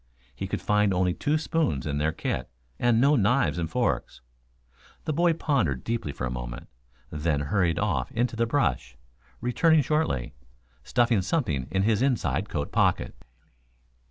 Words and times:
He 0.33 0.47
could 0.47 0.63
find 0.63 0.95
only 0.95 1.13
two 1.13 1.37
spoons 1.37 1.85
in 1.85 1.99
their 1.99 2.11
kit, 2.11 2.49
and 2.79 2.99
no 2.99 3.15
knives 3.15 3.59
and 3.59 3.69
forks. 3.69 4.19
The 5.05 5.13
boy 5.13 5.33
pondered 5.33 5.83
deeply 5.83 6.11
for 6.11 6.25
a 6.25 6.31
moment, 6.31 6.69
then 7.11 7.41
hurried 7.41 7.77
off 7.77 8.11
into 8.11 8.35
the 8.35 8.47
brush, 8.47 8.97
returning 9.41 9.83
shortly, 9.83 10.33
stuffing 10.83 11.21
something 11.21 11.67
in 11.69 11.83
his 11.83 12.01
inside 12.01 12.49
coat 12.49 12.71
pocket. 12.71 13.13